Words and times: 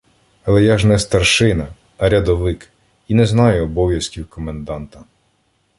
—Але 0.45 0.63
я 0.63 0.77
ж 0.77 0.87
не 0.87 0.99
старшина, 0.99 1.67
а 1.97 2.09
рядовик, 2.09 2.67
і 3.07 3.13
не 3.15 3.25
знаю 3.25 3.63
обов’язків 3.63 4.29
коменданта. 4.29 5.03